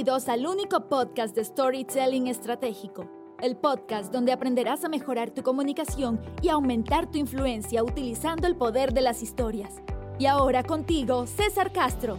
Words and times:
Bienvenidos 0.00 0.30
al 0.30 0.46
único 0.46 0.88
podcast 0.88 1.36
de 1.36 1.44
Storytelling 1.44 2.26
Estratégico, 2.26 3.36
el 3.42 3.54
podcast 3.54 4.10
donde 4.10 4.32
aprenderás 4.32 4.82
a 4.82 4.88
mejorar 4.88 5.30
tu 5.30 5.42
comunicación 5.42 6.18
y 6.40 6.48
aumentar 6.48 7.10
tu 7.10 7.18
influencia 7.18 7.84
utilizando 7.84 8.46
el 8.46 8.56
poder 8.56 8.94
de 8.94 9.02
las 9.02 9.22
historias. 9.22 9.74
Y 10.18 10.24
ahora 10.24 10.62
contigo, 10.62 11.26
César 11.26 11.70
Castro. 11.70 12.16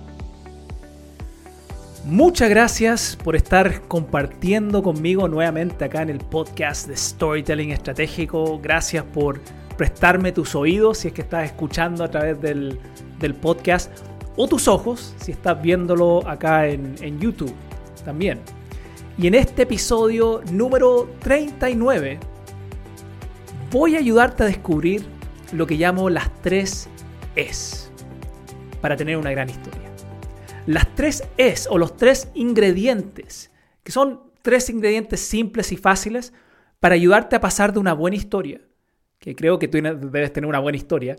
Muchas 2.05 2.51
gracias 2.51 3.17
por 3.23 3.35
estar 3.35 3.81
compartiendo 3.87 4.83
conmigo 4.83 5.27
nuevamente 5.27 5.85
acá 5.85 6.03
en 6.03 6.11
el 6.11 6.19
podcast 6.19 6.87
de 6.87 6.95
Storytelling 6.95 7.71
Estratégico. 7.71 8.59
Gracias 8.61 9.03
por 9.05 9.39
prestarme 9.75 10.31
tus 10.31 10.53
oídos 10.53 10.99
si 10.99 11.07
es 11.07 11.15
que 11.15 11.21
estás 11.21 11.45
escuchando 11.45 12.03
a 12.03 12.11
través 12.11 12.39
del, 12.39 12.79
del 13.17 13.33
podcast 13.33 13.91
o 14.35 14.47
tus 14.47 14.67
ojos 14.67 15.15
si 15.17 15.31
estás 15.31 15.59
viéndolo 15.59 16.27
acá 16.27 16.67
en, 16.67 16.93
en 17.01 17.19
YouTube 17.19 17.55
también. 18.03 18.39
Y 19.17 19.27
en 19.27 19.35
este 19.35 19.63
episodio 19.63 20.41
número 20.51 21.09
39 21.19 22.19
voy 23.71 23.95
a 23.95 23.99
ayudarte 23.99 24.43
a 24.43 24.45
descubrir 24.47 25.05
lo 25.53 25.67
que 25.67 25.75
llamo 25.75 26.09
las 26.09 26.33
tres 26.41 26.89
Es 27.35 27.91
para 28.81 28.95
tener 28.95 29.17
una 29.17 29.31
gran 29.31 29.49
historia. 29.49 29.89
Las 30.65 30.93
tres 30.95 31.23
Es 31.37 31.67
o 31.69 31.77
los 31.77 31.97
tres 31.97 32.29
ingredientes, 32.33 33.51
que 33.83 33.91
son 33.91 34.31
tres 34.41 34.69
ingredientes 34.69 35.19
simples 35.19 35.71
y 35.71 35.77
fáciles 35.77 36.33
para 36.79 36.95
ayudarte 36.95 37.35
a 37.35 37.41
pasar 37.41 37.73
de 37.73 37.79
una 37.79 37.93
buena 37.93 38.17
historia, 38.17 38.61
que 39.19 39.35
creo 39.35 39.59
que 39.59 39.67
tú 39.67 39.79
debes 39.81 40.33
tener 40.33 40.47
una 40.47 40.59
buena 40.59 40.77
historia, 40.77 41.15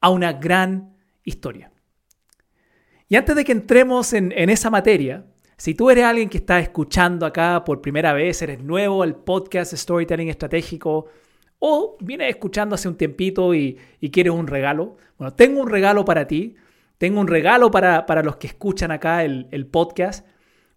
a 0.00 0.10
una 0.10 0.32
gran 0.32 0.96
historia. 1.24 1.70
Y 3.08 3.16
antes 3.16 3.36
de 3.36 3.44
que 3.44 3.52
entremos 3.52 4.14
en, 4.14 4.32
esa 4.32 4.70
materia, 4.70 5.26
si 5.62 5.74
tú 5.76 5.90
eres 5.90 6.04
alguien 6.04 6.28
que 6.28 6.38
está 6.38 6.58
escuchando 6.58 7.24
acá 7.24 7.62
por 7.64 7.80
primera 7.80 8.12
vez, 8.12 8.42
eres 8.42 8.60
nuevo 8.60 9.04
al 9.04 9.14
podcast 9.14 9.72
Storytelling 9.72 10.28
Estratégico, 10.28 11.06
o 11.60 11.96
vienes 12.00 12.30
escuchando 12.30 12.74
hace 12.74 12.88
un 12.88 12.96
tiempito 12.96 13.54
y, 13.54 13.78
quieres 14.12 14.32
un 14.32 14.48
regalo, 14.48 14.96
bueno, 15.16 15.32
tengo 15.34 15.60
un 15.60 15.70
regalo 15.70 16.04
para 16.04 16.26
ti, 16.26 16.56
tengo 16.98 17.20
un 17.20 17.28
regalo 17.28 17.70
para, 17.70 18.22
los 18.24 18.38
que 18.38 18.48
escuchan 18.48 18.90
acá 18.90 19.22
el, 19.22 19.46
el 19.52 19.68
podcast, 19.68 20.26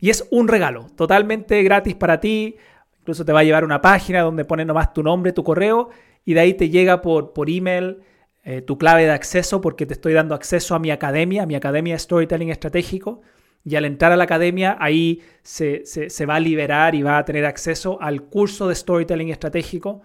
Y 0.00 0.10
es 0.10 0.26
un 0.30 0.48
regalo, 0.48 0.86
totalmente 0.96 1.62
gratis 1.62 1.94
para 1.94 2.20
ti. 2.20 2.56
Incluso 3.00 3.24
te 3.24 3.32
va 3.32 3.40
a 3.40 3.44
llevar 3.44 3.64
una 3.64 3.80
página 3.80 4.20
donde 4.20 4.44
pones 4.44 4.66
nomás 4.66 4.92
tu 4.92 5.02
nombre, 5.02 5.32
tu 5.32 5.42
correo, 5.42 5.90
y 6.24 6.34
de 6.34 6.40
ahí 6.40 6.54
te 6.54 6.70
llega 6.70 7.00
por, 7.00 7.32
por 7.32 7.50
email 7.50 7.98
eh, 8.44 8.62
tu 8.62 8.78
clave 8.78 9.04
de 9.04 9.10
acceso, 9.10 9.60
porque 9.60 9.86
te 9.86 9.94
estoy 9.94 10.12
dando 10.12 10.34
acceso 10.34 10.74
a 10.74 10.78
mi 10.78 10.90
academia, 10.90 11.42
a 11.42 11.46
mi 11.46 11.54
academia 11.54 11.94
de 11.94 11.98
Storytelling 11.98 12.50
Estratégico. 12.50 13.22
Y 13.64 13.74
al 13.74 13.84
entrar 13.84 14.12
a 14.12 14.16
la 14.16 14.24
academia, 14.24 14.76
ahí 14.78 15.20
se, 15.42 15.84
se 15.84 16.26
va 16.26 16.36
a 16.36 16.40
liberar 16.40 16.94
y 16.94 17.02
va 17.02 17.18
a 17.18 17.24
tener 17.24 17.44
acceso 17.44 18.00
al 18.00 18.22
curso 18.22 18.68
de 18.68 18.74
Storytelling 18.74 19.30
Estratégico 19.30 20.02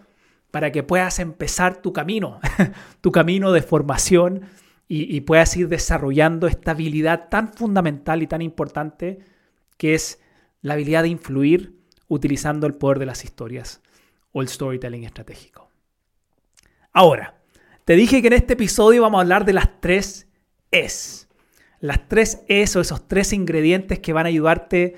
para 0.54 0.72
que 0.72 0.84
puedas 0.84 1.18
empezar 1.18 1.82
tu 1.82 1.94
camino, 1.94 2.40
tu 3.02 3.12
camino 3.12 3.52
de 3.54 3.64
formación 3.64 4.42
y, 4.88 5.20
puedas 5.22 5.58
ir 5.58 5.68
desarrollando 5.68 6.46
esta 6.46 6.72
habilidad 6.72 7.28
tan 7.30 7.52
fundamental 7.52 8.22
y 8.22 8.28
tan 8.28 8.44
importante 8.44 9.18
que 9.78 9.96
es 9.96 10.20
la 10.62 10.76
habilidad 10.76 11.02
de 11.02 11.10
influir 11.10 11.80
utilizando 12.08 12.68
el 12.68 12.76
poder 12.76 13.00
de 13.00 13.08
las 13.08 13.24
historias 13.24 13.82
o 14.32 14.44
el 14.44 14.48
storytelling 14.48 15.06
estratégico. 15.06 15.72
Ahora, 16.92 17.42
te 17.84 17.96
dije 17.96 18.22
que 18.22 18.28
en 18.28 18.34
este 18.34 18.54
episodio 18.54 19.02
vamos 19.02 19.18
a 19.18 19.22
hablar 19.22 19.46
de 19.46 19.54
las 19.54 19.82
tres 19.82 20.28
Es. 20.70 21.30
Las 21.80 22.08
tres 22.08 22.44
Es 22.48 22.76
o 22.76 22.82
esos 22.82 23.08
tres 23.08 23.34
ingredientes 23.34 23.98
que 23.98 24.14
van 24.14 24.28
a 24.28 24.30
ayudarte 24.30 24.98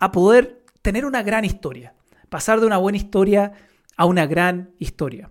a 0.00 0.10
poder 0.10 0.64
tener 0.82 1.04
una 1.04 1.22
gran 1.22 1.44
historia. 1.44 1.94
Pasar 2.28 2.58
de 2.58 2.66
una 2.66 2.78
buena 2.78 2.98
historia 2.98 3.52
a 3.96 4.06
una 4.06 4.26
gran 4.26 4.74
historia. 4.78 5.30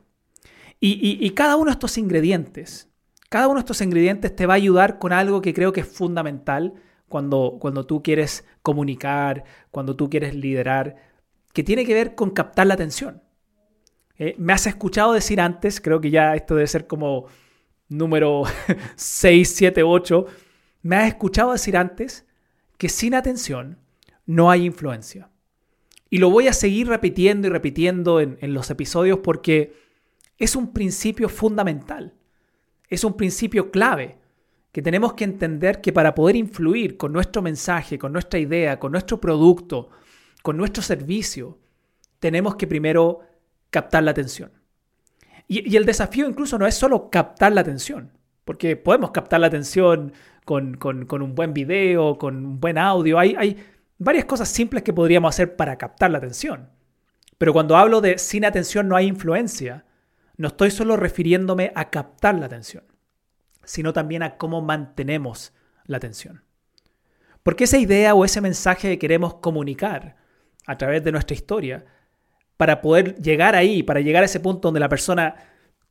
y 0.80 1.30
cada 1.32 1.58
uno 1.58 1.66
de 1.66 1.74
estos 1.74 1.98
ingredientes 1.98 2.92
cada 3.32 3.48
uno 3.48 3.56
de 3.56 3.60
estos 3.62 3.80
ingredientes 3.80 4.36
te 4.36 4.46
va 4.46 4.56
a 4.56 4.58
ayudar 4.58 5.00
con 5.00 5.14
algo 5.14 5.42
que 5.42 5.54
creo 5.54 5.72
que 5.72 5.80
es 5.80 5.88
fundamental 5.88 6.74
cuando, 7.08 7.60
cuando 7.62 7.86
tú 7.86 8.04
quieres 8.04 8.44
comunicar, 8.62 9.46
cuando 9.72 9.96
tú 9.96 10.10
quieres 10.10 10.36
liderar, 10.36 10.98
que 11.54 11.64
tiene 11.64 11.86
que 11.86 11.94
ver 11.94 12.14
con 12.14 12.32
captar 12.32 12.68
la 12.68 12.74
atención. 12.74 13.24
Eh, 14.18 14.36
me 14.38 14.52
has 14.52 14.68
escuchado 14.68 15.14
decir 15.14 15.40
antes, 15.40 15.80
creo 15.80 16.02
que 16.02 16.12
ya 16.12 16.36
esto 16.36 16.56
debe 16.56 16.68
ser 16.68 16.88
como 16.88 17.28
número 17.88 18.44
6, 18.98 19.50
7, 19.56 19.82
8, 19.82 20.26
me 20.82 20.98
has 20.98 21.08
escuchado 21.08 21.54
decir 21.54 21.78
antes 21.78 22.26
que 22.78 22.90
sin 22.90 23.16
atención 23.16 23.78
no 24.26 24.52
hay 24.52 24.66
influencia. 24.66 25.30
Y 26.12 26.20
lo 26.20 26.30
voy 26.30 26.48
a 26.48 26.54
seguir 26.54 26.88
repitiendo 26.88 27.48
y 27.48 27.50
repitiendo 27.50 28.20
en, 28.20 28.38
en 28.42 28.54
los 28.54 28.70
episodios 28.70 29.20
porque 29.24 29.74
es 30.38 30.56
un 30.56 30.74
principio 30.74 31.28
fundamental 31.28 32.14
es 32.92 33.06
un 33.06 33.14
principio 33.14 33.72
clave 33.72 34.18
que 34.72 34.82
tenemos 34.82 35.14
que 35.14 35.24
entender 35.24 35.82
que 35.82 35.92
para 35.92 36.14
poder 36.14 36.36
influir 36.36 36.98
con 36.98 37.12
nuestro 37.12 37.42
mensaje, 37.42 37.98
con 37.98 38.14
nuestra 38.14 38.38
idea, 38.38 38.80
con 38.80 38.92
nuestro 38.92 39.20
producto, 39.20 39.90
con 40.44 40.58
nuestro 40.58 40.84
servicio, 40.84 41.58
tenemos 42.20 42.56
que 42.56 42.68
primero 42.68 43.22
captar 43.70 44.04
la 44.04 44.12
atención. 44.12 44.52
Y, 45.48 45.76
el 45.76 45.86
desafío 45.86 46.28
incluso 46.28 46.58
no 46.60 46.68
es 46.68 46.76
solo 46.76 47.10
captar 47.10 47.54
la 47.54 47.62
atención, 47.62 48.12
porque 48.46 48.76
podemos 48.76 49.12
captar 49.12 49.40
la 49.40 49.48
atención 49.48 50.14
con, 50.46 50.78
un 50.84 51.36
buen 51.36 51.54
video, 51.54 52.18
con 52.18 52.46
un 52.46 52.60
buen 52.60 52.78
audio. 52.78 53.20
Hay, 53.20 53.36
hay 53.38 53.58
varias 54.04 54.26
cosas 54.26 54.50
simples 54.50 54.82
que 54.84 54.94
podríamos 54.94 55.30
hacer 55.30 55.56
para 55.56 55.78
captar 55.78 56.10
la 56.10 56.18
atención. 56.18 56.70
Pero 57.38 57.54
cuando 57.54 57.78
hablo 57.78 58.02
de 58.02 58.18
sin 58.18 58.46
atención 58.46 58.88
no 58.88 58.96
hay 58.96 59.06
influencia, 59.06 59.86
no 60.38 60.48
estoy 60.48 60.72
solo 60.72 60.98
refiriéndome 60.98 61.72
a 61.76 61.92
captar 61.92 62.36
la 62.36 62.48
atención, 62.48 62.84
sino 63.64 63.94
también 63.94 64.24
a 64.24 64.38
cómo 64.38 64.62
mantenemos 64.62 65.54
la 65.86 65.98
atención. 65.98 66.44
Porque 67.44 67.66
esa 67.66 67.78
idea 67.78 68.16
o 68.16 68.26
ese 68.26 68.42
mensaje 68.42 68.90
que 68.90 69.00
queremos 69.00 69.36
comunicar 69.36 70.16
a 70.66 70.78
través 70.78 71.04
de 71.04 71.12
nuestra 71.12 71.36
historia, 71.36 71.86
para 72.58 72.82
poder 72.82 73.16
llegar 73.16 73.56
ahí, 73.56 73.84
para 73.84 74.02
llegar 74.02 74.24
a 74.24 74.28
ese 74.28 74.40
punto 74.40 74.68
donde 74.68 74.80
la 74.80 74.90
persona 74.90 75.36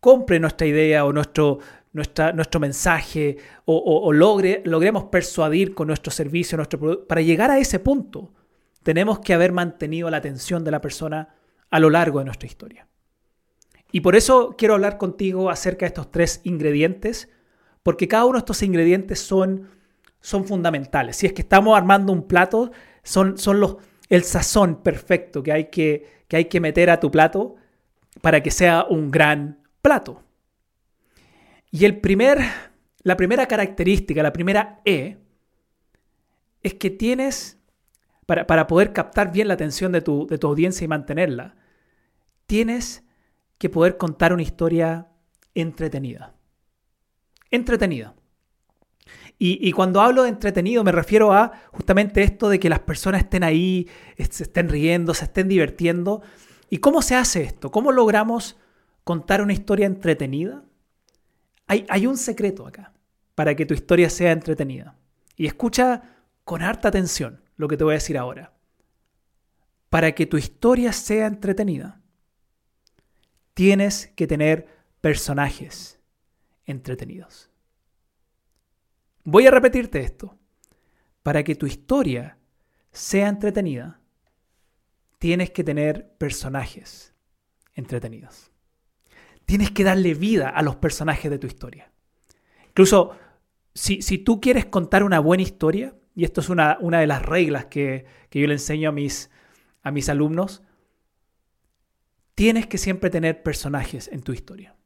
compre 0.01 0.41
nuestra 0.41 0.67
idea 0.67 1.05
o 1.05 1.13
nuestro, 1.13 1.59
nuestro 1.93 2.61
mensaje 2.61 3.39
o, 3.65 4.13
logre, 4.13 4.63
logremos 4.65 5.05
persuadir 5.05 5.75
con 5.75 5.89
nuestro 5.89 6.13
servicio, 6.13 6.57
nuestro 6.57 7.07
para 7.07 7.21
llegar 7.21 7.51
a 7.51 7.59
ese 7.59 7.79
punto, 7.79 8.33
tenemos 8.83 9.21
que 9.21 9.35
haber 9.35 9.53
mantenido 9.53 10.09
la 10.11 10.19
atención 10.19 10.65
de 10.65 10.71
la 10.71 10.81
persona 10.81 11.35
a 11.71 11.81
lo 11.81 11.91
largo 11.91 12.21
de 12.21 12.27
nuestra 12.27 12.47
historia. 12.47 12.87
Y 13.93 14.01
por 14.01 14.15
eso 14.15 14.55
quiero 14.57 14.75
hablar 14.75 14.99
contigo 14.99 15.51
acerca 15.51 15.81
de 15.81 15.89
estos 15.89 16.11
tres 16.11 16.41
ingredientes, 16.45 17.29
porque 17.83 18.09
cada 18.09 18.25
uno 18.25 18.35
de 18.35 18.41
estos 18.41 18.63
ingredientes 18.63 19.19
son, 19.21 19.69
son 20.21 20.45
fundamentales. 20.45 21.17
Si 21.17 21.27
es 21.27 21.33
que 21.33 21.43
estamos 21.43 21.77
armando 21.77 22.13
un 22.13 22.27
plato, 22.29 22.71
son, 23.03 23.37
son 23.37 23.59
los, 23.59 23.77
el 24.09 24.23
sazón 24.23 24.83
perfecto 24.83 25.43
que 25.43 25.53
hay 25.53 25.65
que, 25.71 26.07
que 26.29 26.37
hay 26.37 26.45
que 26.45 26.61
meter 26.61 26.91
a 26.91 27.01
tu 27.01 27.11
plato 27.11 27.57
para 28.21 28.43
que 28.43 28.51
sea 28.51 28.87
un 28.89 29.11
gran 29.11 29.59
plato. 29.83 30.23
Y 31.71 31.85
el 31.85 32.01
primer, 32.01 32.39
la 33.03 33.17
primera 33.17 33.47
característica, 33.47 34.23
la 34.23 34.33
primera 34.33 34.81
E, 34.85 35.19
es 36.63 36.75
que 36.75 36.91
tienes, 36.91 37.59
para, 38.27 38.47
para 38.47 38.67
poder 38.67 38.93
captar 38.93 39.33
bien 39.33 39.49
la 39.49 39.55
atención 39.55 39.93
de 39.93 40.03
tu, 40.03 40.27
de 40.27 40.39
tu 40.39 40.47
audiencia 40.47 40.85
y 40.85 40.89
mantenerla, 40.89 41.57
tienes 42.47 43.05
que 43.59 43.69
poder 43.69 43.97
contar 43.97 44.33
una 44.33 44.43
historia 44.43 45.09
entretenida. 45.55 46.35
Entretenida. 47.51 48.15
Y, 49.43 49.73
cuando 49.73 50.03
hablo 50.03 50.25
de 50.25 50.29
entretenido 50.29 50.85
me 50.85 50.93
refiero 50.93 51.33
a 51.33 51.53
justamente 51.73 52.23
esto 52.23 52.51
de 52.51 52.61
que 52.61 52.69
las 52.69 52.81
personas 52.81 53.23
estén 53.23 53.43
ahí, 53.43 53.89
se 54.19 54.43
estén 54.43 54.69
riendo, 54.69 55.15
se 55.15 55.25
estén 55.25 55.49
divirtiendo. 55.49 56.21
¿Y 56.69 56.77
cómo 56.79 57.01
se 57.01 57.15
hace 57.15 57.45
esto? 57.45 57.71
¿Cómo 57.71 57.91
logramos 57.91 58.59
contar 59.03 59.41
una 59.41 59.55
historia 59.55 59.87
entretenida? 59.87 60.63
Hay, 61.71 62.05
un 62.05 62.19
secreto 62.19 62.67
acá 62.67 62.93
para 63.37 63.55
que 63.55 63.65
tu 63.65 63.75
historia 63.75 64.11
sea 64.11 64.33
entretenida. 64.33 64.99
Y 65.37 65.47
escucha 65.47 66.03
con 66.43 66.63
harta 66.63 66.89
atención 66.89 67.45
lo 67.55 67.69
que 67.69 67.77
te 67.77 67.85
voy 67.85 67.93
a 67.93 68.03
decir 68.03 68.19
ahora. 68.19 68.55
Para 69.89 70.13
que 70.13 70.27
tu 70.27 70.37
historia 70.37 70.93
sea 70.93 71.29
entretenida, 71.29 72.01
tienes 73.55 74.09
que 74.17 74.27
tener 74.27 74.67
personajes 75.01 76.01
entretenidos. 76.67 77.51
Voy 79.23 79.47
a 79.47 79.53
repetirte 79.53 80.01
esto. 80.01 80.37
Para 81.23 81.45
que 81.45 81.55
tu 81.55 81.67
historia 81.67 82.37
sea 82.91 83.29
entretenida, 83.29 84.01
tienes 85.21 85.53
que 85.53 85.63
tener 85.63 86.17
personajes 86.19 87.15
entretenidos. 87.75 88.50
Tienes 89.51 89.73
que 89.73 89.83
darle 89.83 90.15
vida 90.15 90.49
a 90.49 90.63
los 90.63 90.77
personajes 90.77 91.29
de 91.29 91.37
tu 91.37 91.49
historia. 91.49 91.91
Incluso 92.69 93.17
si, 93.75 93.99
tú 94.19 94.41
quieres 94.41 94.67
contar 94.67 95.03
una 95.03 95.19
buena 95.19 95.43
historia, 95.43 95.97
y 96.15 96.23
esto 96.23 96.41
es 96.41 96.51
una, 96.51 96.79
una 96.81 97.01
de 97.01 97.09
las 97.09 97.21
reglas 97.27 97.65
que, 97.65 98.07
que, 98.29 98.39
yo 98.39 98.47
le 98.47 98.53
enseño 98.53 98.91
a 98.91 98.93
mis, 98.93 99.29
a 99.83 99.91
mis 99.91 100.09
alumnos, 100.09 100.63
tienes 102.37 102.69
que 102.69 102.79
siempre 102.79 103.11
tener 103.11 103.43
personajes 103.43 104.07
en 104.13 104.23
tu 104.23 104.33
historia. 104.33 104.77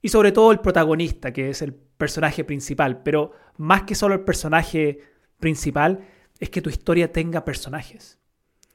Y 0.00 0.10
sobre 0.10 0.30
todo 0.30 0.52
el 0.52 0.60
protagonista, 0.60 1.32
que 1.32 1.50
es 1.50 1.60
el 1.60 1.74
personaje 1.74 2.44
principal. 2.44 3.02
Pero 3.02 3.32
más 3.56 3.82
que 3.82 3.96
solo 3.96 4.14
el 4.14 4.20
personaje 4.20 5.00
principal, 5.40 6.06
es 6.38 6.50
que 6.50 6.62
tu 6.62 6.70
historia 6.70 7.10
tenga 7.10 7.44
personajes. 7.44 8.20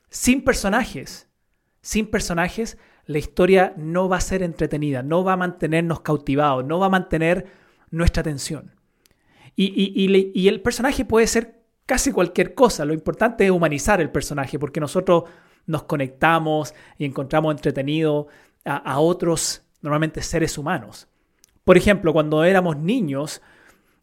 Sin 0.10 0.44
personajes, 0.44 1.30
sin 1.82 2.08
personajes, 2.08 2.78
la 3.06 3.18
historia 3.18 3.74
no 3.78 4.08
va 4.08 4.18
a 4.18 4.22
ser 4.22 4.44
entretenida, 4.44 5.04
no 5.04 5.24
va 5.24 5.34
a 5.34 5.38
mantenernos 5.38 6.02
cautivados, 6.02 6.66
no 6.66 6.80
va 6.80 6.88
a 6.88 6.90
mantener 6.90 7.48
nuestra 7.92 8.22
atención. 8.22 8.72
Y, 9.56 10.48
el 10.48 10.62
personaje 10.62 11.06
puede 11.06 11.28
ser 11.28 11.62
casi 11.86 12.12
cualquier 12.12 12.56
cosa. 12.56 12.86
Lo 12.86 12.94
importante 12.94 13.46
es 13.46 13.52
humanizar 13.52 14.02
el 14.02 14.10
personaje, 14.10 14.58
porque 14.58 14.80
nosotros 14.80 15.26
nos 15.68 15.84
conectamos 15.84 16.74
y 16.98 17.06
encontramos 17.06 17.54
entretenido 17.54 18.28
a 18.66 19.00
otros, 19.00 19.64
normalmente 19.82 20.22
seres 20.22 20.58
humanos. 20.58 21.08
Por 21.64 21.78
ejemplo, 21.78 22.14
cuando 22.14 22.44
éramos 22.44 22.78
niños 22.78 23.42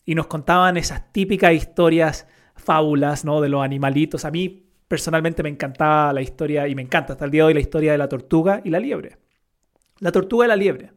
y 0.04 0.14
nos 0.14 0.26
contaban 0.28 0.76
esas 0.76 1.12
típicas 1.12 1.52
historias, 1.52 2.26
fábulas, 2.54 3.24
¿no? 3.24 3.40
De 3.40 3.48
los 3.48 3.62
animalitos. 3.62 4.24
A 4.24 4.30
mí 4.30 4.69
personalmente 4.90 5.44
me 5.44 5.48
encantaba 5.48 6.12
la 6.12 6.20
historia, 6.20 6.66
y 6.66 6.74
me 6.74 6.82
encanta 6.82 7.12
hasta 7.12 7.24
el 7.24 7.30
día 7.30 7.42
de 7.42 7.46
hoy, 7.46 7.54
la 7.54 7.60
historia 7.60 7.92
de 7.92 7.98
la 7.98 8.08
tortuga 8.08 8.60
y 8.64 8.70
la 8.70 8.80
liebre. 8.80 9.18
La 10.00 10.10
tortuga 10.10 10.46
y 10.46 10.48
la 10.48 10.56
liebre. 10.56 10.90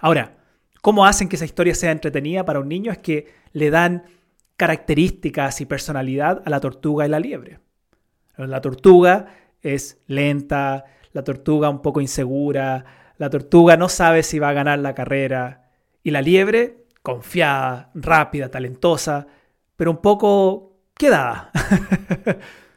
Ahora, 0.00 0.38
¿cómo 0.80 1.04
hacen 1.04 1.28
que 1.28 1.36
esa 1.36 1.44
historia 1.44 1.74
sea 1.74 1.90
entretenida 1.90 2.46
para 2.46 2.58
un 2.58 2.70
niño? 2.70 2.90
Es 2.90 2.96
que 2.96 3.26
le 3.52 3.68
dan 3.68 4.04
características 4.56 5.60
y 5.60 5.66
personalidad 5.66 6.40
a 6.46 6.48
la 6.48 6.58
tortuga 6.58 7.04
y 7.04 7.10
la 7.10 7.20
liebre. 7.20 7.60
La 8.38 8.62
tortuga 8.62 9.26
es 9.60 10.00
lenta, 10.06 10.86
la 11.12 11.22
tortuga 11.22 11.68
un 11.68 11.82
poco 11.82 12.00
insegura, 12.00 12.86
la 13.18 13.28
tortuga 13.28 13.76
no 13.76 13.90
sabe 13.90 14.22
si 14.22 14.38
va 14.38 14.48
a 14.48 14.54
ganar 14.54 14.78
la 14.78 14.94
carrera, 14.94 15.68
y 16.02 16.12
la 16.12 16.22
liebre, 16.22 16.86
confiada, 17.02 17.90
rápida, 17.92 18.50
talentosa, 18.50 19.26
pero 19.76 19.90
un 19.90 19.98
poco 19.98 20.78
quedada. 20.94 21.50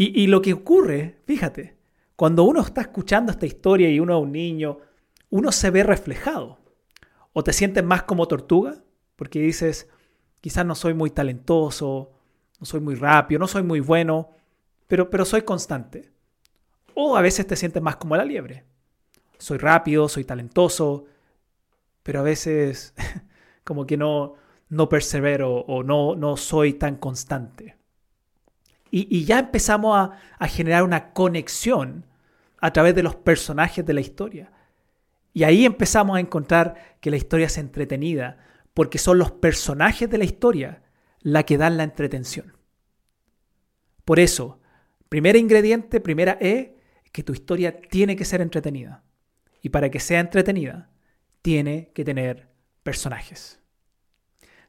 y, 0.00 0.28
lo 0.28 0.40
que 0.40 0.52
ocurre, 0.52 1.18
fíjate, 1.26 1.76
cuando 2.14 2.44
uno 2.44 2.60
está 2.60 2.82
escuchando 2.82 3.32
esta 3.32 3.46
historia 3.46 3.90
y 3.90 3.98
uno 3.98 4.16
es 4.16 4.22
un 4.22 4.30
niño, 4.30 4.78
uno 5.30 5.50
se 5.50 5.70
ve 5.70 5.82
reflejado. 5.82 6.60
O 7.32 7.42
te 7.42 7.52
sientes 7.52 7.82
más 7.82 8.04
como 8.04 8.28
tortuga, 8.28 8.80
porque 9.16 9.40
dices, 9.40 9.88
quizás 10.40 10.64
no 10.64 10.76
soy 10.76 10.94
muy 10.94 11.10
talentoso, 11.10 12.12
no 12.60 12.64
soy 12.64 12.78
muy 12.78 12.94
rápido, 12.94 13.40
no 13.40 13.48
soy 13.48 13.64
muy 13.64 13.80
bueno, 13.80 14.30
pero, 14.86 15.10
pero 15.10 15.24
soy 15.24 15.42
constante. 15.42 16.12
O 16.94 17.16
a 17.16 17.20
veces 17.20 17.48
te 17.48 17.56
sientes 17.56 17.82
más 17.82 17.96
como 17.96 18.16
la 18.16 18.24
liebre. 18.24 18.64
Soy 19.36 19.58
rápido, 19.58 20.08
soy 20.08 20.22
talentoso, 20.22 21.06
pero 22.04 22.20
a 22.20 22.22
veces 22.22 22.94
como 23.64 23.84
que 23.84 23.96
no, 23.96 24.34
no 24.68 24.88
persevero 24.88 25.56
o 25.56 25.82
no, 25.82 26.14
no 26.14 26.36
soy 26.36 26.74
tan 26.74 26.98
constante. 26.98 27.76
Y, 28.90 29.24
ya 29.24 29.38
empezamos 29.38 29.96
a, 29.96 30.18
a 30.38 30.48
generar 30.48 30.82
una 30.82 31.12
conexión 31.12 32.06
a 32.60 32.72
través 32.72 32.94
de 32.94 33.02
los 33.02 33.14
personajes 33.14 33.84
de 33.84 33.94
la 33.94 34.00
historia. 34.00 34.52
Y 35.32 35.44
ahí 35.44 35.64
empezamos 35.64 36.16
a 36.16 36.20
encontrar 36.20 36.96
que 37.00 37.10
la 37.10 37.16
historia 37.16 37.46
es 37.46 37.58
entretenida, 37.58 38.38
porque 38.74 38.98
son 38.98 39.18
los 39.18 39.30
personajes 39.30 40.08
de 40.08 40.18
la 40.18 40.24
historia 40.24 40.82
la 41.20 41.44
que 41.44 41.58
dan 41.58 41.76
la 41.76 41.84
entretención. 41.84 42.56
Por 44.04 44.20
eso, 44.20 44.60
primer 45.08 45.36
ingrediente, 45.36 46.00
primera 46.00 46.38
E, 46.40 46.78
que 47.12 47.22
tu 47.22 47.32
historia 47.32 47.80
tiene 47.80 48.16
que 48.16 48.24
ser 48.24 48.40
entretenida. 48.40 49.04
Y 49.60 49.70
para 49.70 49.90
que 49.90 50.00
sea 50.00 50.20
entretenida, 50.20 50.90
tiene 51.42 51.90
que 51.94 52.04
tener 52.04 52.48
personajes. 52.82 53.60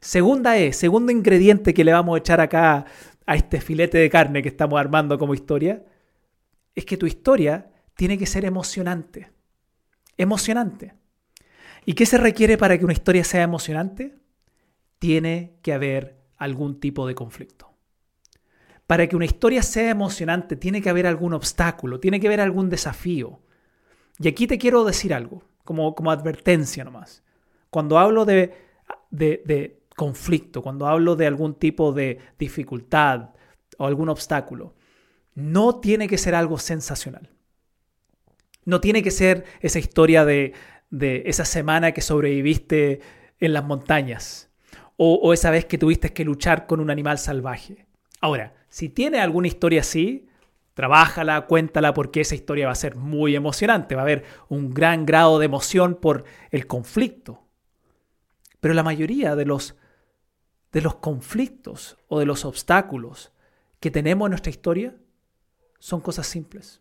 Segunda 0.00 0.58
E, 0.58 0.72
segundo 0.72 1.12
ingrediente 1.12 1.74
que 1.74 1.84
le 1.84 1.92
vamos 1.92 2.14
a 2.14 2.18
echar 2.18 2.40
acá 2.40 2.86
a 3.30 3.36
este 3.36 3.60
filete 3.60 3.96
de 3.96 4.10
carne 4.10 4.42
que 4.42 4.48
estamos 4.48 4.80
armando 4.80 5.16
como 5.16 5.34
historia, 5.34 5.84
es 6.74 6.84
que 6.84 6.96
tu 6.96 7.06
historia 7.06 7.70
tiene 7.94 8.18
que 8.18 8.26
ser 8.26 8.44
emocionante. 8.44 9.30
Emocionante. 10.16 10.94
¿Y 11.86 11.92
qué 11.92 12.06
se 12.06 12.18
requiere 12.18 12.58
para 12.58 12.76
que 12.76 12.82
una 12.82 12.92
historia 12.92 13.22
sea 13.22 13.42
emocionante? 13.42 14.16
Tiene 14.98 15.60
que 15.62 15.72
haber 15.72 16.16
algún 16.38 16.80
tipo 16.80 17.06
de 17.06 17.14
conflicto. 17.14 17.72
Para 18.88 19.06
que 19.06 19.14
una 19.14 19.26
historia 19.26 19.62
sea 19.62 19.90
emocionante, 19.90 20.56
tiene 20.56 20.82
que 20.82 20.90
haber 20.90 21.06
algún 21.06 21.32
obstáculo, 21.32 22.00
tiene 22.00 22.18
que 22.18 22.26
haber 22.26 22.40
algún 22.40 22.68
desafío. 22.68 23.38
Y 24.18 24.26
aquí 24.26 24.48
te 24.48 24.58
quiero 24.58 24.82
decir 24.82 25.14
algo 25.14 25.44
como, 25.62 26.10
advertencia 26.10 26.82
nomás. 26.82 27.22
Cuando 27.70 27.96
hablo 27.96 28.24
de, 28.24 28.56
de 29.12 29.79
conflicto, 30.00 30.62
cuando 30.62 30.86
hablo 30.86 31.14
de 31.14 31.26
algún 31.26 31.54
tipo 31.54 31.92
de 31.92 32.20
dificultad 32.38 33.34
o 33.76 33.84
algún 33.84 34.08
obstáculo, 34.08 34.74
no 35.34 35.78
tiene 35.78 36.08
que 36.08 36.16
ser 36.16 36.34
algo 36.34 36.56
sensacional. 36.56 37.28
No 38.64 38.80
tiene 38.80 39.02
que 39.02 39.10
ser 39.10 39.44
esa 39.60 39.78
historia 39.78 40.24
de, 40.24 40.54
de 40.88 41.24
esa 41.26 41.44
semana 41.44 41.92
que 41.92 42.00
sobreviviste 42.00 43.02
en 43.40 43.52
las 43.52 43.62
montañas 43.62 44.48
o, 44.96 45.16
o, 45.16 45.34
esa 45.34 45.50
vez 45.50 45.66
que 45.66 45.76
tuviste 45.76 46.14
que 46.14 46.24
luchar 46.24 46.66
con 46.66 46.80
un 46.80 46.88
animal 46.88 47.18
salvaje. 47.18 47.84
Ahora, 48.22 48.54
si 48.70 48.88
tiene 48.88 49.20
alguna 49.20 49.48
historia 49.48 49.82
así, 49.82 50.30
Trabájala, 50.72 51.42
cuéntala 51.42 51.92
porque 51.92 52.22
esa 52.22 52.34
historia 52.36 52.64
va 52.64 52.72
a 52.72 52.86
ser 52.86 52.96
muy 52.96 53.36
emocionante, 53.36 53.96
va 53.96 54.00
a 54.00 54.04
haber 54.04 54.24
un 54.48 54.72
gran 54.72 55.04
grado 55.04 55.38
de 55.38 55.44
emoción 55.44 55.94
por 55.94 56.24
el 56.50 56.66
conflicto. 56.66 57.42
Pero 58.60 58.72
la 58.72 58.82
mayoría 58.82 59.36
de 59.36 59.44
los, 59.44 59.76
de 60.72 60.80
los 60.80 60.96
conflictos 60.96 61.98
o 62.08 62.18
de 62.18 62.26
los 62.26 62.44
obstáculos 62.44 63.32
que 63.80 63.90
tenemos 63.90 64.26
en 64.26 64.30
nuestra 64.30 64.50
historia 64.50 64.96
son 65.78 66.00
cosas 66.00 66.26
simples. 66.26 66.80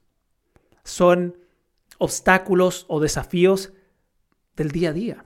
Son 0.84 1.38
obstáculos 1.98 2.86
o 2.88 3.00
desafíos 3.00 3.74
del 4.56 4.72
día 4.72 4.90
a 4.90 4.94
día. 4.94 5.26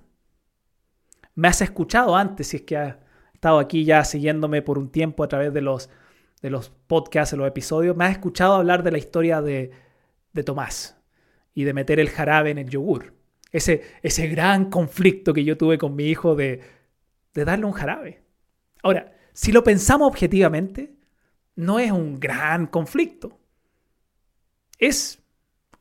Me 1.35 1.47
has 1.47 1.61
escuchado 1.61 2.15
antes, 2.15 2.47
si 2.47 2.57
es 2.57 2.63
que 2.63 2.77
has 2.77 2.97
estado 3.33 3.59
aquí 3.59 3.85
ya 3.85 4.03
siguiéndome 4.05 4.61
por 4.61 4.77
un 4.77 4.89
tiempo 4.89 5.23
a 5.23 5.27
través 5.27 5.53
de 5.53 5.61
los 5.61 5.89
de 6.43 6.49
los 6.49 6.69
podcasts, 6.87 7.31
de 7.31 7.37
los 7.37 7.47
episodios, 7.47 7.95
me 7.95 8.03
has 8.03 8.11
escuchado 8.11 8.55
hablar 8.55 8.83
de 8.83 8.91
la 8.91 8.97
historia 8.97 9.41
de, 9.41 9.71
Tomás 10.45 10.97
y 11.53 11.63
de 11.63 11.73
meter 11.73 11.99
el 11.99 12.09
jarabe 12.09 12.51
en 12.51 12.57
el 12.57 12.69
yogur. 12.69 13.13
Ese, 13.51 13.83
ese 14.01 14.27
gran 14.27 14.69
conflicto 14.69 15.33
que 15.33 15.45
yo 15.45 15.57
tuve 15.57 15.77
con 15.77 15.95
mi 15.95 16.05
hijo 16.05 16.35
de, 16.35 16.61
de 17.33 17.45
darle 17.45 17.65
un 17.65 17.71
jarabe. 17.71 18.22
Ahora, 18.83 19.13
si 19.33 19.51
lo 19.51 19.63
pensamos 19.63 20.07
objetivamente, 20.07 20.93
no 21.55 21.79
es 21.79 21.91
un 21.91 22.19
gran 22.19 22.67
conflicto. 22.67 23.39
es 24.77 25.19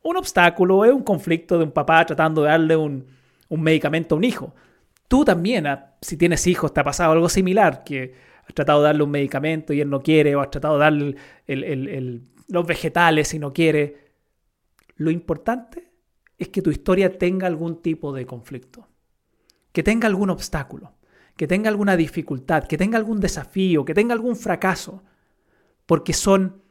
un 0.01 0.17
obstáculo, 0.17 0.85
es 0.85 0.91
un 0.91 1.03
conflicto 1.03 1.57
de 1.57 1.63
un 1.65 1.71
papá 1.71 2.05
tratando 2.05 2.43
de 2.43 2.49
darle 2.49 2.75
un, 2.75 3.05
medicamento 3.49 4.15
a 4.15 4.17
un 4.17 4.23
hijo. 4.23 4.53
Tú 5.07 5.23
también, 5.23 5.67
ah, 5.67 5.95
si 6.01 6.17
tienes 6.17 6.47
hijos, 6.47 6.73
te 6.73 6.79
ha 6.81 6.83
pasado 6.83 7.11
algo 7.13 7.29
similar, 7.29 7.83
que 7.83 8.13
has 8.45 8.53
tratado 8.53 8.81
de 8.81 8.87
darle 8.87 9.03
un 9.03 9.11
medicamento 9.11 9.73
y 9.73 9.81
él 9.81 9.89
no 9.89 10.01
quiere, 10.01 10.35
o 10.35 10.41
has 10.41 10.49
tratado 10.49 10.77
de 10.77 10.79
darle 10.79 11.15
los 12.47 12.65
vegetales 12.65 13.33
y 13.33 13.39
no 13.39 13.53
quiere. 13.53 14.11
Lo 14.95 15.11
importante 15.11 15.91
es 16.37 16.49
que 16.49 16.61
tu 16.61 16.71
historia 16.71 17.17
tenga 17.17 17.47
algún 17.47 17.81
tipo 17.81 18.11
de 18.13 18.25
conflicto, 18.25 18.87
que 19.71 19.83
tenga 19.83 20.07
algún 20.07 20.29
obstáculo, 20.29 20.93
que 21.35 21.47
tenga 21.47 21.69
alguna 21.69 21.95
dificultad, 21.95 22.65
que 22.65 22.77
tenga 22.77 22.97
algún 22.97 23.19
desafío, 23.19 23.85
que 23.85 23.93
tenga 23.93 24.13
algún 24.13 24.35
fracaso, 24.35 25.03
porque 25.85 26.13
son, 26.13 26.61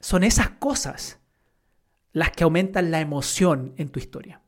son 0.00 0.24
esas 0.24 0.50
cosas 0.50 1.18
las 2.12 2.30
que 2.30 2.44
aumentan 2.44 2.90
la 2.90 3.00
emoción 3.00 3.74
en 3.76 3.88
tu 3.88 3.98
historia. 3.98 4.42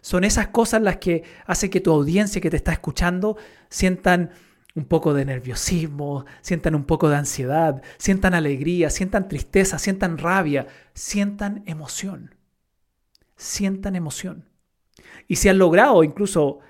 Son 0.00 0.24
esas 0.24 0.48
cosas 0.48 0.80
las 0.82 0.96
que 0.96 1.24
hacen 1.46 1.70
que 1.70 1.80
tu 1.80 1.92
audiencia 1.92 2.40
que 2.40 2.50
te 2.50 2.56
está 2.56 2.72
escuchando 2.72 3.36
sientan 3.68 4.30
un 4.74 4.84
poco 4.84 5.12
de 5.14 5.24
nerviosismo, 5.24 6.24
sientan 6.40 6.74
un 6.74 6.84
poco 6.84 7.08
de 7.08 7.16
ansiedad, 7.16 7.82
sientan 7.98 8.34
alegría, 8.34 8.88
sientan 8.88 9.28
tristeza, 9.28 9.78
sientan 9.78 10.18
rabia, 10.18 10.68
sientan 10.94 11.62
emoción. 11.66 12.34
Sientan 13.36 13.96
emoción. 13.96 14.48
Y 15.26 15.36
si 15.36 15.48
han 15.48 15.58
logrado 15.58 16.04
incluso 16.04 16.60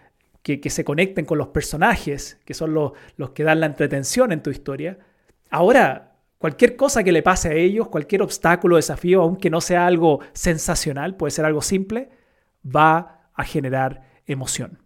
que, 0.42 0.70
se 0.70 0.84
conecten 0.84 1.24
con 1.24 1.38
los 1.38 1.48
personajes, 1.48 2.40
que 2.44 2.54
son 2.54 2.74
los, 2.74 2.92
los 3.16 3.30
que 3.30 3.44
dan 3.44 3.60
la 3.60 3.66
entretención 3.66 4.32
en 4.32 4.42
tu 4.42 4.50
historia, 4.50 4.98
ahora 5.50 6.10
Cualquier 6.40 6.74
cosa 6.74 7.04
que 7.04 7.12
le 7.12 7.22
pase 7.22 7.50
a 7.50 7.52
ellos, 7.52 7.88
cualquier 7.88 8.22
obstáculo, 8.22 8.76
desafío, 8.76 9.20
aunque 9.20 9.50
no 9.50 9.60
sea 9.60 9.86
algo 9.86 10.20
sensacional, 10.32 11.14
puede 11.14 11.32
ser 11.32 11.44
algo 11.44 11.60
simple, 11.60 12.08
va 12.64 13.28
a 13.34 13.44
generar 13.44 14.08
emoción. 14.24 14.82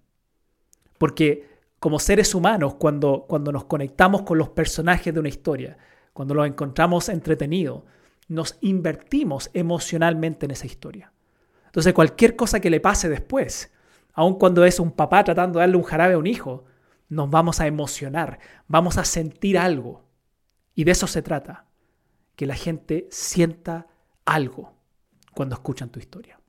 Porque 0.98 1.46
como 1.78 2.00
seres 2.00 2.34
humanos, 2.34 2.74
cuando, 2.74 3.24
cuando 3.28 3.52
nos 3.52 3.66
conectamos 3.66 4.22
con 4.22 4.36
los 4.36 4.48
personajes 4.48 5.14
de 5.14 5.20
una 5.20 5.28
historia, 5.28 5.78
cuando 6.12 6.34
los 6.34 6.44
encontramos 6.44 7.08
entretenidos, 7.08 7.84
nos 8.26 8.58
invertimos 8.60 9.48
emocionalmente 9.54 10.46
en 10.46 10.50
esa 10.50 10.66
historia. 10.66 11.12
Entonces 11.66 11.92
cualquier 11.92 12.34
cosa 12.34 12.58
que 12.58 12.70
le 12.70 12.80
pase 12.80 13.08
después, 13.08 13.70
aun 14.14 14.38
cuando 14.38 14.64
es 14.64 14.80
un 14.80 14.92
papá 14.92 15.24
tratando 15.24 15.58
de 15.58 15.64
darle 15.64 15.76
un 15.76 15.82
jarabe 15.82 16.14
a 16.14 16.18
un 16.18 16.26
hijo, 16.26 16.64
nos 17.08 17.28
vamos 17.28 17.60
a 17.60 17.66
emocionar, 17.66 18.38
vamos 18.66 18.96
a 18.96 19.04
sentir 19.04 19.58
algo. 19.58 20.04
Y 20.74 20.84
de 20.84 20.92
eso 20.92 21.06
se 21.06 21.22
trata, 21.22 21.66
que 22.36 22.46
la 22.46 22.54
gente 22.54 23.06
sienta 23.10 23.86
algo 24.24 24.72
cuando 25.34 25.54
escuchan 25.54 25.90
tu 25.90 25.98
historia. 25.98 26.40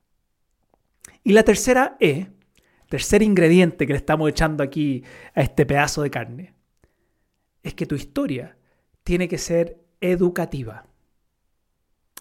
Y 1.22 1.32
la 1.32 1.42
tercera 1.42 1.96
E, 2.00 2.28
tercer 2.88 3.22
ingrediente 3.22 3.86
que 3.86 3.92
le 3.92 3.98
estamos 3.98 4.30
echando 4.30 4.62
aquí 4.62 5.04
a 5.34 5.42
este 5.42 5.66
pedazo 5.66 6.02
de 6.02 6.10
carne, 6.10 6.54
es 7.62 7.74
que 7.74 7.86
tu 7.86 7.96
historia 7.96 8.56
tiene 9.02 9.28
que 9.28 9.38
ser 9.38 9.84
educativa. 10.00 10.86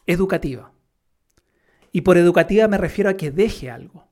Educativa. 0.08 0.72
Y 1.92 2.02
por 2.02 2.18
educativa 2.18 2.68
me 2.68 2.78
refiero 2.78 3.10
a 3.10 3.16
que 3.16 3.32
deje 3.32 3.70
algo, 3.70 4.05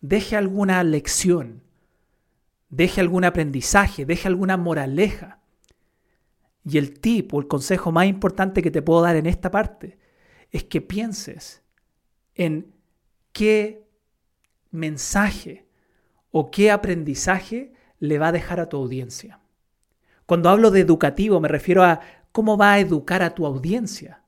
deje 0.00 0.36
alguna 0.36 0.82
lección, 0.84 1.62
deje 2.68 3.00
algún 3.00 3.24
aprendizaje, 3.24 4.06
deje 4.06 4.28
alguna 4.28 4.56
moraleja. 4.56 5.40
Y 6.64 6.78
el 6.78 7.00
tip 7.00 7.32
o 7.32 7.40
el 7.40 7.48
consejo 7.48 7.92
más 7.92 8.06
importante 8.06 8.62
que 8.62 8.70
te 8.70 8.82
puedo 8.82 9.02
dar 9.02 9.16
en 9.16 9.26
esta 9.26 9.50
parte 9.50 9.98
es 10.50 10.64
que 10.64 10.80
pienses 10.80 11.62
en 12.34 12.74
qué 13.32 13.86
mensaje 14.70 15.66
o 16.30 16.50
qué 16.50 16.70
aprendizaje 16.70 17.72
le 17.98 18.18
va 18.18 18.28
a 18.28 18.32
dejar 18.32 18.60
a 18.60 18.68
tu 18.68 18.76
audiencia. 18.76 19.40
Cuando 20.26 20.50
hablo 20.50 20.70
de 20.70 20.80
educativo 20.80 21.40
me 21.40 21.48
refiero 21.48 21.84
a 21.84 22.00
cómo 22.32 22.56
va 22.56 22.72
a 22.72 22.78
educar 22.80 23.22
a 23.22 23.34
tu 23.34 23.46
audiencia 23.46 24.22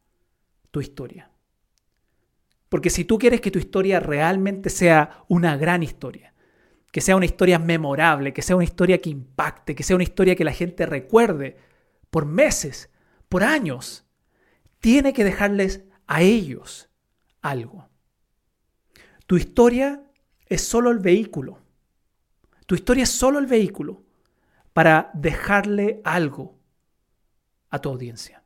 tu 0.71 0.81
historia. 0.81 1.30
Porque 2.71 2.89
si 2.89 3.05
tú 3.05 3.19
quieres 3.19 3.43
que 3.43 3.51
tu 3.51 3.59
historia 3.59 4.01
realmente 4.01 4.71
sea 4.71 5.25
una 5.29 5.57
gran 5.57 5.83
historia, 5.83 6.33
que 6.93 7.01
sea 7.01 7.17
una 7.17 7.27
historia 7.27 7.59
memorable, 7.59 8.33
que 8.33 8.43
sea 8.43 8.57
una 8.57 8.65
historia 8.65 9.01
que 9.01 9.11
impacte, 9.11 9.75
que 9.75 9.83
sea 9.83 9.97
una 9.97 10.05
historia 10.05 10.37
que 10.37 10.45
la 10.45 10.53
gente 10.53 10.87
recuerde, 10.87 11.57
por 12.11 12.27
meses, 12.27 12.89
por 13.29 13.43
años, 13.43 14.07
tiene 14.79 15.13
que 15.13 15.25
dejarles 15.25 15.85
a 16.07 16.23
ellos 16.23 16.89
algo. 17.43 17.89
Tu 19.27 19.37
historia 19.37 20.05
es 20.47 20.63
solo 20.63 20.93
el 20.93 21.01
vehículo. 21.01 21.59
Tu 22.67 22.77
historia 22.77 23.03
es 23.03 23.11
solo 23.11 23.41
el 23.41 23.47
vehículo 23.47 24.05
para 24.73 25.11
dejarle 25.15 26.01
algo 26.05 26.57
a 27.69 27.81
tu 27.81 27.89
audiencia. 27.89 28.40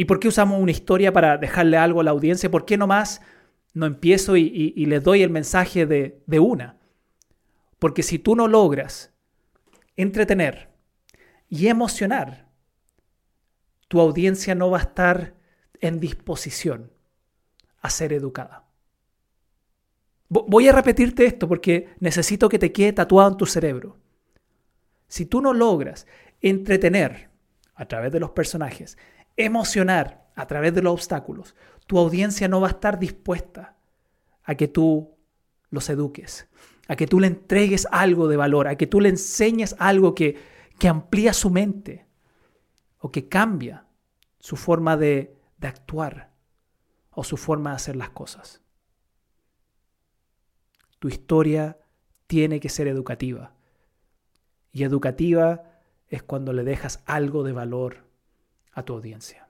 ¿Y 0.00 0.06
por 0.06 0.18
qué 0.18 0.28
usamos 0.28 0.58
una 0.58 0.70
historia 0.70 1.12
para 1.12 1.36
dejarle 1.36 1.76
algo 1.76 2.00
a 2.00 2.04
la 2.04 2.10
audiencia? 2.10 2.50
¿Por 2.50 2.64
qué 2.64 2.78
nomás 2.78 3.20
no 3.74 3.84
empiezo 3.84 4.34
y, 4.34 4.72
les 4.86 5.02
doy 5.04 5.22
el 5.22 5.28
mensaje 5.28 5.84
de, 5.84 6.22
de 6.26 6.38
una? 6.40 6.78
Porque 7.78 8.02
si 8.02 8.18
tú 8.18 8.34
no 8.34 8.48
logras 8.48 9.12
entretener, 9.96 10.70
y 11.50 11.66
emocionar, 11.66 12.48
tu 13.88 14.00
audiencia 14.00 14.54
no 14.54 14.70
va 14.70 14.78
a 14.78 14.82
estar 14.82 15.34
en 15.82 16.00
disposición 16.00 16.90
a 17.82 17.90
ser 17.90 18.14
educada. 18.14 18.64
Voy 20.30 20.66
a 20.66 20.72
repetirte 20.72 21.26
esto 21.26 21.46
porque 21.46 21.90
necesito 22.00 22.48
que 22.48 22.58
te 22.58 22.72
quede 22.72 22.94
tatuado 22.94 23.32
en 23.32 23.36
tu 23.36 23.44
cerebro. 23.44 23.98
Si 25.08 25.26
tú 25.26 25.42
no 25.42 25.52
logras 25.52 26.06
entretener 26.40 27.28
a 27.74 27.86
través 27.86 28.12
de 28.12 28.20
los 28.20 28.30
personajes, 28.30 28.96
emocionar 29.44 30.28
a 30.34 30.46
través 30.46 30.74
de 30.74 30.82
los 30.82 30.92
obstáculos, 30.92 31.54
tu 31.86 31.98
audiencia 31.98 32.48
no 32.48 32.60
va 32.60 32.68
a 32.68 32.72
estar 32.72 32.98
dispuesta 32.98 33.76
a 34.44 34.54
que 34.54 34.68
tú 34.68 35.16
los 35.70 35.88
eduques, 35.90 36.48
a 36.88 36.96
que 36.96 37.06
tú 37.06 37.20
le 37.20 37.26
entregues 37.26 37.86
algo 37.90 38.28
de 38.28 38.36
valor, 38.36 38.68
a 38.68 38.76
que 38.76 38.86
tú 38.86 39.00
le 39.00 39.08
enseñes 39.08 39.76
algo 39.78 40.14
que 40.14 40.60
que 40.80 40.88
amplía 40.88 41.34
su 41.34 41.50
mente 41.50 42.06
o 42.98 43.12
que 43.12 43.28
cambia 43.28 43.86
su 44.38 44.56
forma 44.56 44.96
de, 44.96 45.38
de 45.58 45.68
actuar 45.68 46.32
o 47.10 47.22
su 47.22 47.36
forma 47.36 47.70
de 47.70 47.76
hacer 47.76 47.96
las 47.96 48.10
cosas. 48.10 48.62
Tu 50.98 51.08
historia 51.08 51.78
tiene 52.26 52.60
que 52.60 52.70
ser 52.70 52.88
educativa. 52.88 53.52
Y 54.72 54.84
educativa 54.84 55.64
es 56.08 56.22
cuando 56.22 56.54
le 56.54 56.64
dejas 56.64 57.02
algo 57.04 57.42
de 57.42 57.52
valor 57.52 58.06
a 58.72 58.82
tu 58.84 58.94
audiencia. 58.94 59.48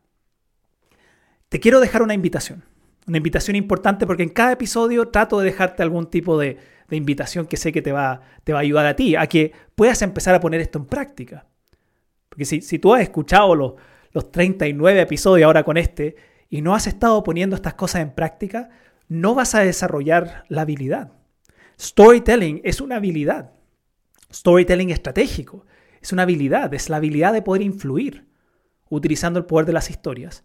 Te 1.49 1.61
quiero 1.61 1.81
dejar 1.81 2.03
una 2.03 2.15
invitación, 2.15 2.65
una 3.07 3.17
invitación 3.17 3.57
importante 3.57 4.07
porque 4.07 4.23
en 4.23 4.29
cada 4.29 4.53
episodio 4.53 5.09
trato 5.09 5.41
de 5.41 5.47
dejarte 5.47 5.83
algún 5.83 6.09
tipo 6.09 6.39
de, 6.39 6.59
invitación 6.91 7.47
que 7.47 7.57
sé 7.57 7.71
que 7.71 7.83
te 7.83 7.93
va, 7.93 8.21
te 8.43 8.53
va 8.53 8.59
a 8.59 8.63
ayudar 8.63 8.87
a 8.87 8.97
ti, 8.97 9.15
a 9.15 9.27
que 9.29 9.53
puedas 9.77 10.03
empezar 10.03 10.35
a 10.35 10.41
poner 10.41 10.61
esto 10.61 10.79
en 10.79 10.87
práctica. 10.87 11.47
Porque 12.29 12.45
si, 12.45 12.61
si 12.61 12.79
tú 12.81 12.95
has 12.95 13.03
escuchado 13.03 13.55
los, 13.55 13.75
los 14.13 14.33
39 14.33 15.01
episodios 15.01 15.47
ahora 15.47 15.63
con 15.63 15.77
este 15.77 16.17
y 16.49 16.63
no 16.63 16.75
has 16.75 16.87
estado 16.87 17.23
poniendo 17.23 17.55
estas 17.55 17.75
cosas 17.75 18.03
en 18.03 18.11
práctica, 18.11 18.71
no 19.09 19.35
vas 19.35 19.55
a 19.55 19.61
desarrollar 19.61 20.45
la 20.49 20.63
habilidad. 20.63 21.13
Storytelling 21.81 22.61
es 22.65 22.81
una 22.81 22.97
habilidad. 22.97 23.53
Storytelling 24.33 24.91
estratégico 24.91 25.65
es 26.01 26.13
una 26.13 26.23
habilidad, 26.23 26.73
es 26.75 26.89
la 26.89 26.97
habilidad 26.97 27.33
de 27.33 27.43
poder 27.43 27.63
influir 27.63 28.30
utilizando 28.91 29.39
el 29.39 29.47
poder 29.47 29.65
de 29.65 29.73
las 29.73 29.89
historias. 29.89 30.45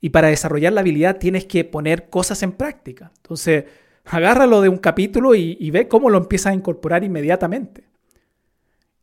Y 0.00 0.10
para 0.10 0.28
desarrollar 0.28 0.72
la 0.72 0.80
habilidad 0.80 1.18
tienes 1.18 1.44
que 1.44 1.64
poner 1.64 2.10
cosas 2.10 2.42
en 2.42 2.52
práctica. 2.52 3.12
Entonces, 3.16 3.64
agárralo 4.04 4.60
de 4.60 4.68
un 4.68 4.78
capítulo 4.78 5.34
y, 5.34 5.70
ve 5.70 5.86
cómo 5.86 6.10
lo 6.10 6.18
empiezas 6.18 6.52
a 6.52 6.54
incorporar 6.54 7.04
inmediatamente. 7.04 7.84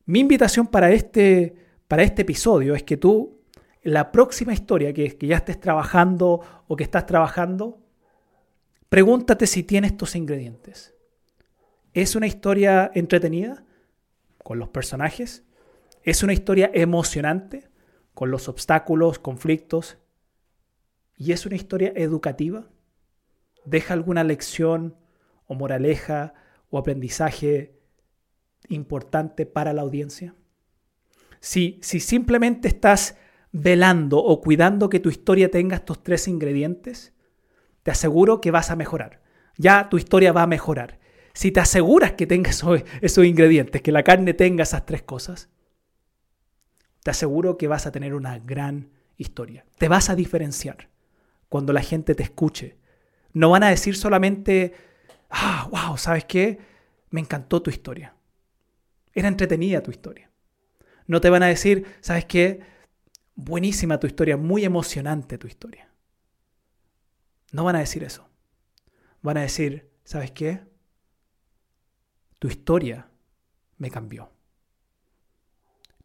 Mi 0.05 0.19
invitación 0.19 0.67
para 0.67 0.91
este, 0.91 1.55
para 1.87 2.03
este 2.03 2.23
episodio 2.23 2.75
es 2.75 2.83
que 2.83 2.97
tú, 2.97 3.39
la 3.83 4.11
próxima 4.11 4.53
historia 4.53 4.93
que, 4.93 5.17
que 5.17 5.27
ya 5.27 5.37
estés 5.37 5.59
trabajando 5.59 6.41
o 6.67 6.75
que 6.75 6.83
estás 6.83 7.05
trabajando, 7.05 7.79
pregúntate 8.89 9.47
si 9.47 9.63
tiene 9.63 9.87
estos 9.87 10.15
ingredientes. 10.15 10.93
¿Es 11.93 12.15
una 12.15 12.27
historia 12.27 12.91
entretenida 12.93 13.63
con 14.43 14.59
los 14.59 14.69
personajes? 14.69 15.43
¿Es 16.03 16.23
una 16.23 16.33
historia 16.33 16.69
emocionante 16.73 17.70
con 18.13 18.31
los 18.31 18.47
obstáculos, 18.47 19.19
conflictos? 19.19 19.97
¿Y 21.17 21.31
es 21.31 21.45
una 21.45 21.55
historia 21.55 21.93
educativa? 21.95 22.67
deja 23.65 23.93
alguna 23.93 24.23
lección 24.23 24.95
o 25.45 25.55
moraleja 25.55 26.33
o 26.69 26.77
aprendizaje 26.77 27.79
importante 28.69 29.45
para 29.45 29.73
la 29.73 29.81
audiencia? 29.81 30.35
Si, 31.39 31.79
si 31.81 31.99
simplemente 31.99 32.67
estás 32.67 33.17
velando 33.51 34.19
o 34.19 34.41
cuidando 34.41 34.89
que 34.89 34.99
tu 34.99 35.09
historia 35.09 35.49
tenga 35.49 35.77
estos 35.77 36.03
tres 36.03 36.27
ingredientes, 36.27 37.13
te 37.83 37.91
aseguro 37.91 38.41
que 38.41 38.51
vas 38.51 38.71
a 38.71 38.75
mejorar. 38.75 39.21
Ya 39.57 39.89
tu 39.89 39.97
historia 39.97 40.31
va 40.31 40.43
a 40.43 40.47
mejorar. 40.47 40.99
Si 41.33 41.51
te 41.51 41.59
aseguras 41.59 42.13
que 42.13 42.27
tenga 42.27 42.51
esos, 42.51 42.83
esos 43.01 43.25
ingredientes, 43.25 43.81
que 43.81 43.91
la 43.91 44.03
carne 44.03 44.33
tenga 44.33 44.63
esas 44.63 44.85
tres 44.85 45.01
cosas, 45.01 45.49
te 47.03 47.11
aseguro 47.11 47.57
que 47.57 47.67
vas 47.67 47.85
a 47.85 47.91
tener 47.91 48.13
una 48.13 48.39
gran 48.39 48.91
historia. 49.17 49.65
Te 49.77 49.87
vas 49.87 50.09
a 50.09 50.15
diferenciar 50.15 50.89
cuando 51.49 51.73
la 51.73 51.81
gente 51.81 52.15
te 52.15 52.23
escuche. 52.23 52.77
No 53.33 53.49
van 53.49 53.63
a 53.63 53.69
decir 53.69 53.95
solamente, 53.95 54.73
ah, 55.29 55.67
wow, 55.71 55.97
¿sabes 55.97 56.25
qué? 56.25 56.59
Me 57.09 57.19
encantó 57.19 57.61
tu 57.61 57.69
historia. 57.69 58.15
Era 59.13 59.27
entretenida 59.27 59.83
tu 59.83 59.91
historia. 59.91 60.29
No 61.07 61.19
te 61.21 61.29
van 61.29 61.43
a 61.43 61.47
decir, 61.47 61.85
¿sabes 62.01 62.25
qué? 62.25 62.61
Buenísima 63.35 63.99
tu 63.99 64.07
historia, 64.07 64.37
muy 64.37 64.63
emocionante 64.63 65.37
tu 65.37 65.47
historia. 65.47 65.89
No 67.51 67.63
van 67.63 67.75
a 67.75 67.79
decir 67.79 68.03
eso. 68.03 68.29
Van 69.21 69.37
a 69.37 69.41
decir, 69.41 69.91
¿sabes 70.03 70.31
qué? 70.31 70.61
Tu 72.39 72.47
historia 72.47 73.09
me 73.77 73.91
cambió. 73.91 74.31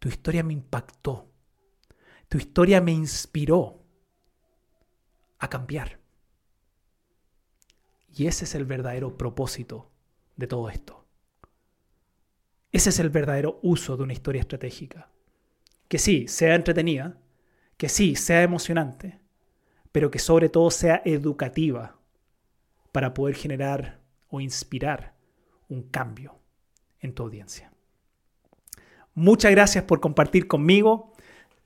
Tu 0.06 0.10
historia 0.10 0.44
me 0.44 0.52
impactó. 0.52 1.32
Tu 2.28 2.38
historia 2.38 2.80
me 2.80 2.92
inspiró 2.92 3.82
a 5.40 5.50
cambiar. 5.50 5.98
Y 8.14 8.28
ese 8.28 8.44
es 8.44 8.54
el 8.54 8.66
verdadero 8.66 9.18
propósito 9.18 9.90
de 10.36 10.46
todo 10.46 10.70
esto. 10.70 11.08
Ese 12.70 12.90
es 12.90 13.00
el 13.00 13.10
verdadero 13.10 13.58
uso 13.64 13.96
de 13.96 14.04
una 14.04 14.12
historia 14.12 14.42
estratégica. 14.42 15.10
Que 15.88 15.98
sí, 15.98 16.28
sea 16.28 16.54
entretenida, 16.54 17.20
que 17.76 17.88
sí, 17.88 18.14
sea 18.14 18.44
emocionante, 18.44 19.18
pero 19.90 20.08
que 20.08 20.20
sobre 20.20 20.48
todo 20.48 20.70
sea 20.70 21.02
educativa 21.04 21.98
para 22.92 23.12
poder 23.12 23.34
generar 23.34 24.00
o 24.28 24.40
inspirar 24.40 25.16
un 25.68 25.82
cambio 25.82 26.38
en 27.00 27.12
tu 27.12 27.24
audiencia. 27.24 27.72
Muchas 29.16 29.50
gracias 29.50 29.82
por 29.84 30.00
compartir 30.00 30.46
conmigo. 30.46 31.10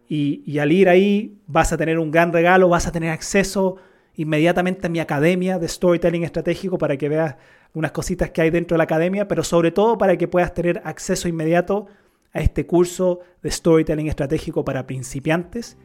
y, 0.09 0.43
y, 0.47 0.59
al 0.59 0.73
ir 0.73 0.89
ahí 0.89 1.39
vas 1.47 1.73
a 1.73 1.77
tener 1.77 1.99
un 1.99 2.11
gran 2.11 2.33
regalo, 2.33 2.69
vas 2.69 2.87
a 2.87 2.93
tener 2.93 3.11
acceso 3.11 3.77
inmediatamente 4.15 4.87
a 4.87 4.91
mi 4.91 5.01
academia 5.01 5.59
de 5.59 5.69
storytelling 5.69 6.25
estratégico 6.25 6.79
para 6.79 6.97
que 6.97 7.09
veas 7.09 7.37
unas 7.73 7.93
cositas 7.93 8.31
que 8.31 8.43
hay 8.43 8.51
dentro 8.51 8.75
de 8.75 8.79
la 8.79 8.85
academia, 8.85 9.29
pero 9.29 9.45
sobre 9.45 9.71
todo 9.71 9.99
para 9.99 10.17
que 10.17 10.27
puedas 10.27 10.55
tener 10.55 10.81
acceso 10.85 11.29
inmediato 11.29 11.87
a 12.33 12.41
este 12.41 12.67
curso 12.67 13.21
de 13.43 13.51
storytelling 13.51 14.09
estratégico 14.09 14.65
para 14.65 14.87
principiantes, 14.87 15.77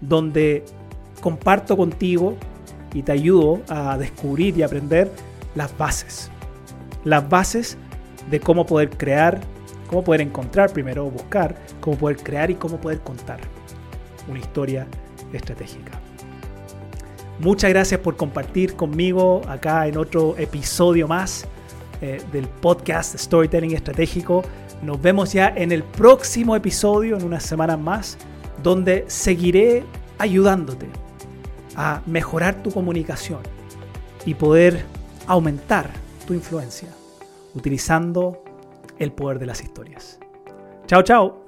donde 0.00 0.64
comparto 1.20 1.76
contigo 1.76 2.36
y 2.94 3.02
te 3.02 3.12
ayudo 3.12 3.60
a 3.68 3.98
descubrir 3.98 4.56
y 4.56 4.62
aprender 4.62 5.10
las 5.54 5.76
bases 5.76 6.30
las 7.04 7.28
bases 7.28 7.76
de 8.30 8.40
cómo 8.40 8.66
poder 8.66 8.90
crear, 8.90 9.40
cómo 9.88 10.04
poder 10.04 10.20
encontrar 10.20 10.72
primero, 10.72 11.10
buscar, 11.10 11.56
cómo 11.80 11.96
poder 11.96 12.18
crear 12.18 12.50
y 12.50 12.54
cómo 12.54 12.78
poder 12.78 13.00
contar 13.00 13.40
una 14.28 14.38
historia 14.38 14.86
estratégica. 15.32 15.92
Muchas 17.38 17.70
gracias 17.70 18.00
por 18.00 18.16
compartir 18.16 18.74
conmigo 18.74 19.42
acá 19.48 19.86
en 19.86 19.96
otro 19.96 20.36
episodio 20.36 21.06
más 21.06 21.46
eh, 22.00 22.20
del 22.32 22.46
podcast 22.46 23.16
Storytelling 23.16 23.72
Estratégico. 23.72 24.42
Nos 24.82 25.00
vemos 25.00 25.32
ya 25.32 25.48
en 25.56 25.72
el 25.72 25.82
próximo 25.82 26.56
episodio, 26.56 27.16
en 27.16 27.24
unas 27.24 27.44
semanas 27.44 27.78
más, 27.78 28.18
donde 28.62 29.04
seguiré 29.08 29.84
ayudándote 30.18 30.86
a 31.76 32.02
mejorar 32.06 32.62
tu 32.62 32.70
comunicación 32.70 33.40
y 34.26 34.34
poder 34.34 34.84
aumentar 35.26 35.90
tu 36.26 36.34
influencia 36.34 36.88
utilizando 37.54 38.42
el 38.98 39.12
poder 39.12 39.38
de 39.38 39.46
las 39.46 39.62
historias. 39.62 40.18
Chao, 40.86 41.02
chao. 41.02 41.47